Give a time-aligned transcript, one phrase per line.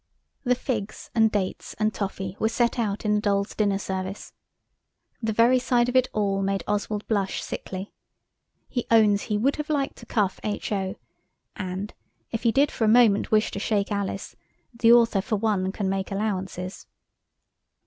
[0.43, 4.33] The figs and dates and toffee were set out in the doll's dinner service.
[5.21, 7.93] The very sight of it all made Oswald blush sickly.
[8.67, 10.95] He owns he would have liked to cuff H.O.,
[11.55, 11.93] and,
[12.31, 14.35] if he did for a moment wish to shake Alice,
[14.73, 16.87] the author, for one, can make allowances.